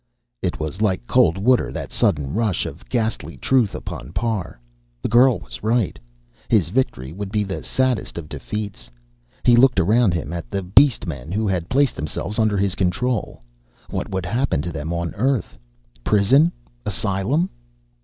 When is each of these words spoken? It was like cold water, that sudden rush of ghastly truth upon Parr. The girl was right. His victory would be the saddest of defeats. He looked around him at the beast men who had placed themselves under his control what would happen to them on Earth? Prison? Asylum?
It 0.41 0.59
was 0.59 0.81
like 0.81 1.05
cold 1.05 1.37
water, 1.37 1.71
that 1.71 1.91
sudden 1.91 2.33
rush 2.33 2.65
of 2.65 2.89
ghastly 2.89 3.37
truth 3.37 3.75
upon 3.75 4.13
Parr. 4.13 4.59
The 5.03 5.09
girl 5.09 5.37
was 5.37 5.61
right. 5.61 5.99
His 6.47 6.69
victory 6.69 7.13
would 7.13 7.31
be 7.31 7.43
the 7.43 7.61
saddest 7.61 8.17
of 8.17 8.27
defeats. 8.27 8.89
He 9.43 9.55
looked 9.55 9.79
around 9.79 10.15
him 10.15 10.33
at 10.33 10.49
the 10.49 10.63
beast 10.63 11.05
men 11.05 11.31
who 11.31 11.47
had 11.47 11.69
placed 11.69 11.95
themselves 11.95 12.39
under 12.39 12.57
his 12.57 12.73
control 12.73 13.43
what 13.91 14.09
would 14.09 14.25
happen 14.25 14.63
to 14.63 14.71
them 14.71 14.91
on 14.91 15.13
Earth? 15.13 15.55
Prison? 16.03 16.51
Asylum? 16.83 17.51